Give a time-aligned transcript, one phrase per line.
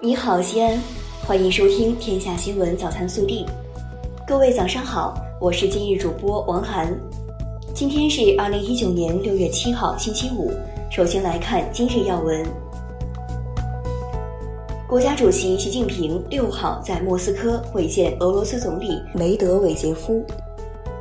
[0.00, 0.80] 你好，西安，
[1.26, 3.44] 欢迎收听《天下新闻早餐速递》。
[4.24, 6.96] 各位早上好，我是今日主播王涵。
[7.74, 10.52] 今天是二零一九年六月七号，星期五。
[10.88, 12.46] 首先来看今日要闻。
[14.86, 20.24] 国家主席习近平六号在莫斯科会见俄罗斯总理梅德韦杰夫。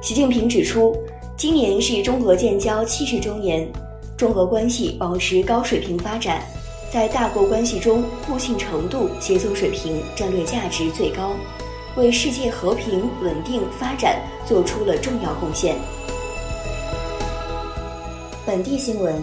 [0.00, 0.96] 习近平指出，
[1.36, 3.68] 今年是中俄建交七十周年，
[4.16, 6.40] 中俄关系保持高水平发展。
[6.94, 11.32] 在大国关系中，互信程度、协作水平、战略价值最高，
[11.96, 15.74] 为世界和平稳定发展做出了重要贡献。
[18.46, 19.20] 本地新闻：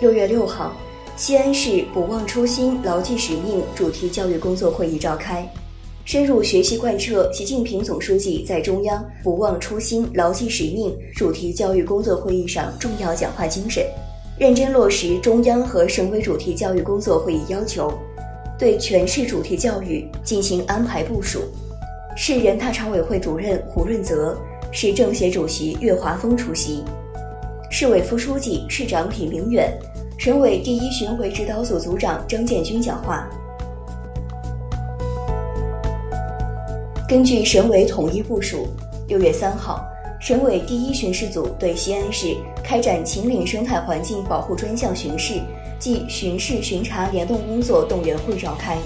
[0.00, 0.72] 六月六号，
[1.18, 5.46] 西安市“不忘初心、牢记使命”主题教育工作会议召开，
[6.06, 13.84] 深入学习贯彻习近平总书记在中央“不忘初心、牢记使命”主题教育工作会议上重要讲话精神。
[14.38, 17.92] 认真落实中央和省委主题教育工作会议要求，
[18.58, 21.42] 对全市主题教育进行安排部署。
[22.16, 24.36] 市人大常委会主任胡润泽、
[24.72, 26.82] 市政协主席岳华峰出席，
[27.70, 29.70] 市委副书记、市长李明远、
[30.18, 33.28] 省委第一巡回指导组组长张建军讲话。
[37.06, 38.66] 根据省委统一部署，
[39.08, 39.86] 六月三号。
[40.22, 45.42] 省委第一巡视组对西安市开展秦岭生态环境保护专项巡视
[45.80, 48.78] 暨巡视巡查联动工作动员会召开。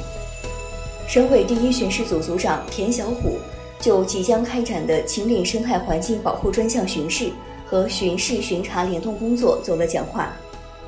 [1.07, 3.37] 省委第一巡视组组长田小虎
[3.79, 7.31] 就即将开展的秦岭生态环境保护专项巡视
[7.67, 10.35] 和巡视巡查联动工作做了讲话，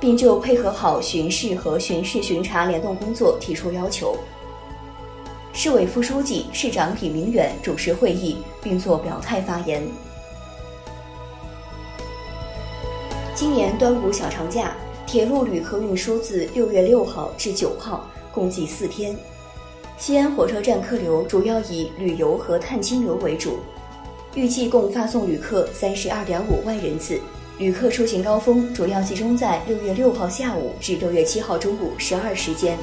[0.01, 4.17] 并就配合好巡视和巡视巡查联动工作提出要求。
[5.53, 9.87] 市委副书记、市长李明远主持会议并作表态发言。
[13.39, 19.17] 今年端午小长假，铁路旅客运输自六月六号至九号，共计四天。
[19.97, 23.61] 西安火车站客流主要以旅游和探亲流为主，
[24.35, 27.21] 预计共发送旅客三十二点五万人次。
[27.59, 32.77] 旅客出行高峰主要集中在六月六号下午至六月七号中午十二时间。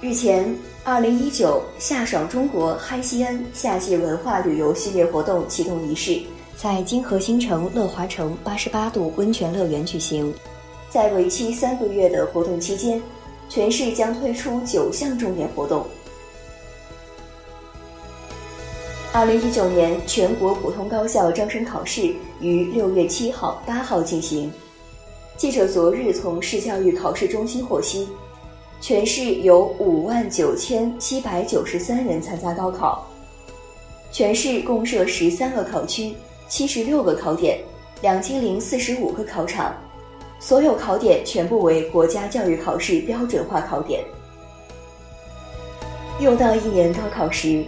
[0.00, 6.20] 日前，二零一九夏爽中国嗨西安夏季文化旅游系列活动启动仪式。
[6.56, 10.32] 在金河新城乐华城八十八度温泉乐园举行，
[10.88, 13.00] 在为期三个月的活动期间，
[13.46, 15.86] 全市将推出九项重点活动。
[19.12, 24.50] 二零一九年全国普通高校招生考试于六月七号、八号进行。
[25.36, 28.08] 记者昨日从市教育考试中心获悉，
[28.80, 33.06] 全市有五万九千七百九十三人参加高考，
[34.10, 36.14] 全市共设十三个考区。
[36.48, 37.58] 七十六个考点，
[38.02, 39.74] 两千零四十五个考场，
[40.38, 44.04] 所有考点全部为国家教育考试标准化考点。
[46.20, 47.64] 又到一年高考时，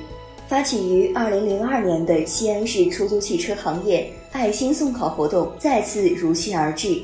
[0.47, 7.03] 发起于二零零二年的西安市出租汽车行业爱心送考活动再次如期而至。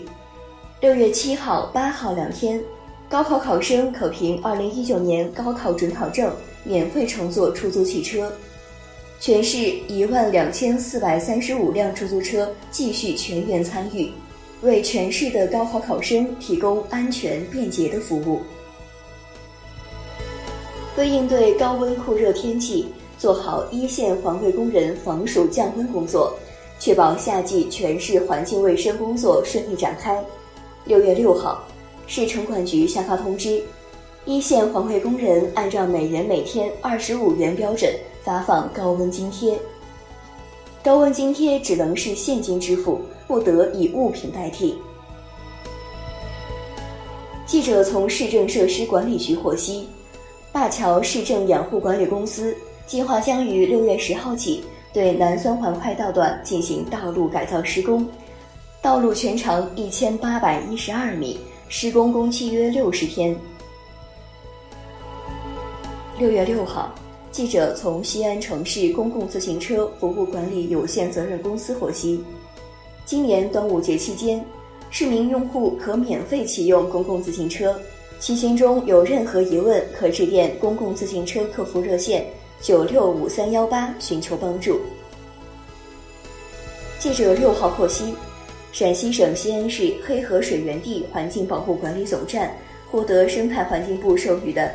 [0.81, 2.63] 六月七号、八号两天，
[3.09, 8.33] 高考考生可凭二零一九年高考准考证免费乘坐出租汽车。
[9.25, 9.57] 全市
[9.89, 14.11] 一万两千四百三十五辆出租车继续全员参与，
[14.61, 18.43] 为全市的高考考生提供安全便捷的服务。
[20.99, 26.39] 为应对高温酷热天气，做好一线环卫工人防暑降温工作，
[26.79, 30.23] 确保夏季全市环境卫生工作顺利展开。
[30.85, 31.67] 六月六号，
[32.07, 33.63] 市城管局下发通知，
[34.27, 37.91] 一线环卫工人按照每人每天二十五元标准。
[38.25, 39.61] 发放高温津贴，
[40.83, 44.79] 高温津贴只能是现金支付，不得以物品代替。
[47.45, 49.87] 记者从市政设施管理局获悉，
[50.55, 58.09] 灞桥市政养护管理公司计划将于六月十号起对南三环快道段进行道路改造施工，
[58.81, 61.39] 道路全长一千八百一十二米，
[61.69, 63.37] 施工工期约六十天。
[66.19, 66.91] 六月六号。
[67.35, 72.23] 记者从西安城市公共自行车服务管理有限责任公司获悉，
[73.05, 74.41] 今年端午节期间，
[74.89, 77.77] 市民用户可免费启用公共自行车，
[78.21, 82.25] 骑行中有任何疑问，可致电公共自行车客服热线
[82.63, 84.79] 九六五三幺八寻求帮助。
[87.01, 88.15] 记者六号获悉，
[88.71, 92.57] 陕西省西安市黑河水源地环境保护管理总站
[92.89, 94.73] 获得生态环境部授予的。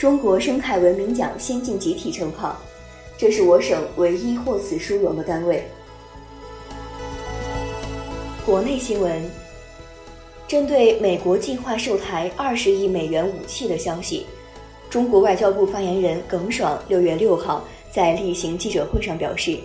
[0.00, 2.58] 中国生态文明奖先进集体称号，
[3.18, 5.62] 这是我省唯一获此殊荣的单位。
[8.46, 9.22] 国内新闻：
[10.48, 14.24] 针对美国计划售台二十亿美元武器的消息，
[14.88, 17.62] 中国外交部发言人耿爽六月六号
[17.92, 19.58] 在例行记者会上表示，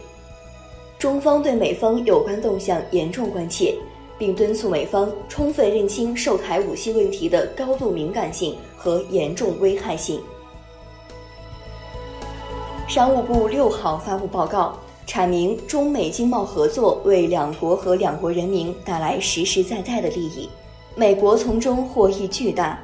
[1.00, 3.74] 中方对美方有关动向严重关切，
[4.18, 8.54] 并敦促美方充分认清售台武器问题的高度敏感性
[8.86, 10.22] 和严重危害性。
[12.88, 14.78] 商务部六号发布报告。
[15.08, 20.50] 阐明中美经贸合作为两国和两国人民带来实实在在的利益，
[20.96, 22.80] 美国从中获益巨大。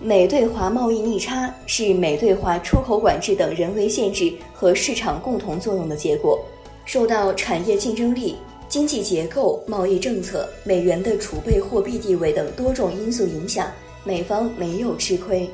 [0.00, 6.44] 美对华贸易逆差是美对华出口管制等人为限制和市场共同作用的结果，
[6.84, 8.34] 受到产业竞争力、
[8.68, 13.70] 经济结构、贸易政策、美元的储备货币地位等多种因素影响，
[14.04, 15.50] 美方没有吃亏。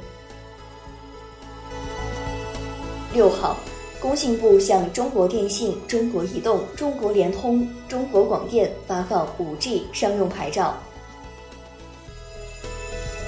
[3.14, 3.56] 六号。
[4.00, 10.75] 工信部向中国电信、中国移动、中国联通、中国广电发放 5G 商用牌照。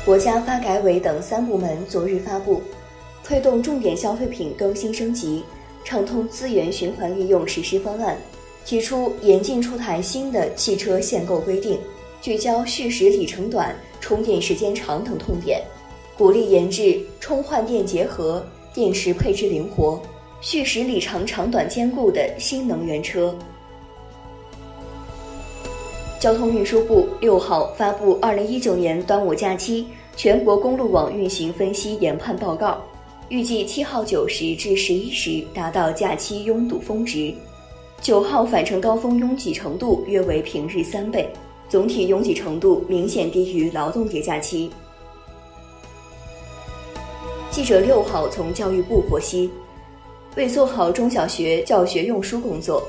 [0.03, 2.57] 国家发改委等三部门昨日发布
[3.23, 5.45] 《推动重点消费品更新升级、
[5.85, 8.17] 畅通资源循环利用实施方案》，
[8.67, 11.79] 提出严禁出台新的汽车限购规定，
[12.23, 15.61] 聚焦续时里程短、充电时间长等痛点，
[16.17, 20.01] 鼓励研制充换电结合、电池配置灵活。
[20.41, 23.37] 续时里程长短兼顾的新能源车。
[26.21, 32.81] 交通运输部六号发布二零一九年端午假期全国公路网运行分析研判报告，
[33.31, 37.35] 预计七号九时至十一时达到假期拥堵峰值，
[38.01, 41.29] 九号返程高峰拥挤程度约为平日三倍，
[41.73, 44.71] 总体拥挤程度明显低于劳动节假期。
[47.51, 49.51] 记者六号从教育部获悉。
[50.37, 52.87] 为做好中小学教学用书工作，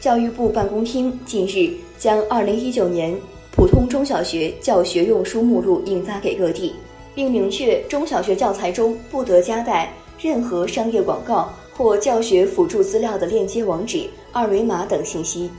[0.00, 3.18] 教育部办公厅近日将2019年
[3.52, 6.74] 普通中小学教学用书目录印发给各地，
[7.14, 9.90] 并明确中小学教材中不得夹带
[10.20, 15.50] 任何商业广告或教学辅助资料的链接网址、二维码等信息。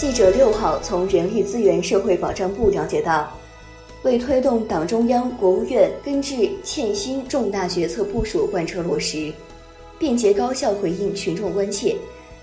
[0.00, 3.30] 记者六号从人力资源社会保障部了解到。
[4.02, 9.30] 为推动党中央、国务院根治欠薪重大决策部署贯彻落实，
[9.98, 11.94] 便捷高效回应群众关切，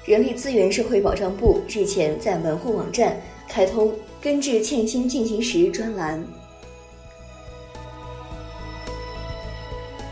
[0.05, 3.19] 人力资源社会保障部日前在门户网站
[3.49, 6.23] 开通“根治欠薪进行时”专栏。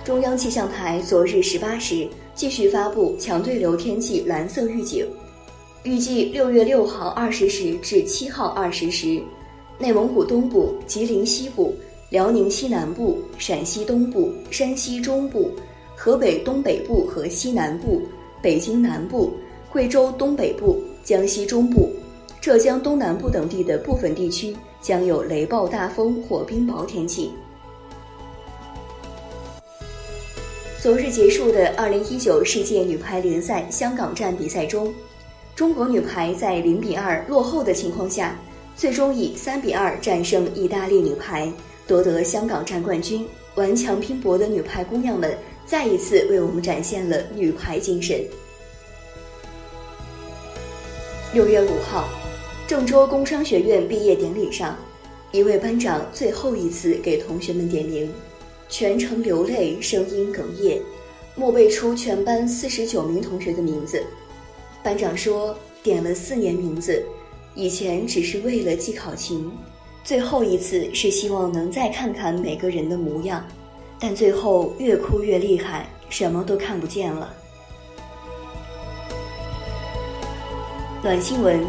[0.03, 5.07] 中央气象台昨日十八时继续发布强对流天气蓝色预警，
[5.85, 9.21] 预计六月六号二十时至七号二十时。
[9.77, 11.75] 内蒙古东部、吉林西部、
[12.09, 15.51] 辽宁西南部、陕西东部、山西中部、
[15.95, 18.01] 河北东北部和西南部、
[18.41, 19.33] 北京南部、
[19.69, 21.91] 贵州东北部、江西中部、
[22.41, 27.29] 浙江东南部等地的部分地区将有雷暴大风或冰雹天气。
[30.81, 34.93] 昨日结束的二零一九世界女排联赛香港站比赛中，
[35.55, 38.37] 中国女排在零比二落后的情况下。
[38.75, 41.49] 最终以三比二战胜意大利女排，
[41.87, 43.25] 夺得香港站冠军。
[43.55, 45.33] 顽强拼搏的女排姑娘们
[45.65, 48.19] 再一次为我们展现了女排精神。
[51.33, 52.09] 六月五号，
[52.67, 54.75] 郑州工商学院毕业典礼上，
[55.31, 58.11] 一位班长最后一次给同学们点名，
[58.67, 60.81] 全程流泪，声音哽咽，
[61.33, 64.03] 默背出全班四十九名同学的名字。
[64.85, 67.03] 班长说：“点了四年名字。”
[67.55, 69.51] 以前只是为了记考勤，
[70.03, 73.43] 最后一次是希望能再看看每个人的模样，
[73.99, 77.33] 但最后越哭越厉害，什么都看不见了。
[81.01, 81.65] 暖新闻：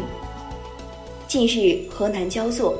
[1.27, 2.77] 近日河南焦作，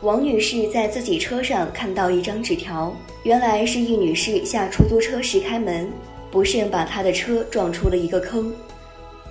[0.00, 5.88] 王女士在自己车上看到一张纸条，原来是易女士下出租车时开门，
[6.28, 8.52] 不慎把她的车撞出了一个坑。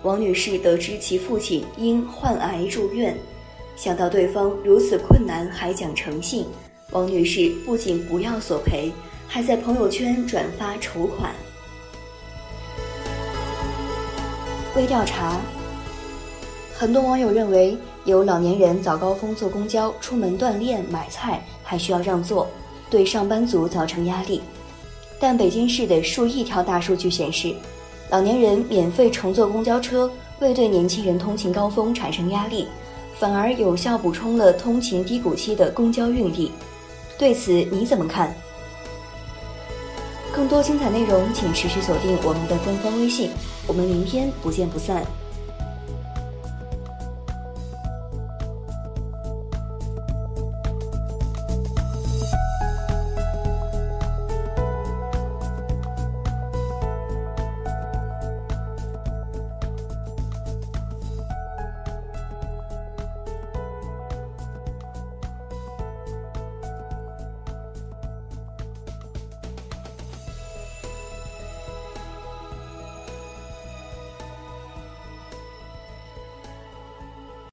[0.06, 3.18] 王女士得知其父亲因患癌住院，
[3.76, 6.46] 想到对方如此困难还讲诚信，
[6.92, 8.92] 王女士不仅不要索赔，
[9.28, 11.34] 还在朋友圈转发筹款。
[14.76, 15.42] 微调查：
[16.72, 22.48] 很多网友认为有老年人早高峰坐公交出门锻炼、买菜还需要让座，
[22.92, 24.40] 对上班族造成压力。
[25.20, 27.56] 但北京市的数亿条大数据显示。
[28.10, 30.10] 老年人免费乘坐公交车，
[30.40, 32.68] 未对年轻人通勤高峰产生压力，
[33.18, 36.52] 反而有效补充了通勤低谷期的公交运力。
[37.18, 38.34] 对此你怎么看？
[40.34, 43.32] 更多精彩内容，请持续锁定我们的官方微信，
[43.66, 45.04] 我们明天不见不散。